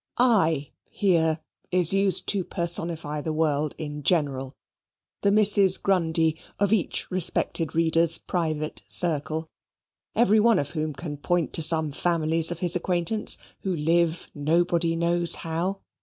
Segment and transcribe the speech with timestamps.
[0.17, 1.39] "I" is here
[1.71, 4.55] introduced to personify the world in general
[5.21, 5.79] the Mrs.
[5.79, 9.51] Grundy of each respected reader's private circle
[10.15, 14.95] every one of whom can point to some families of his acquaintance who live nobody
[14.95, 15.81] knows how.